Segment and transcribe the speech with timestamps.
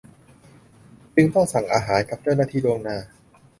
[1.15, 2.97] จึงต้องสั่งอาหารกับเจ้าหน้าที่ล่วงหน้า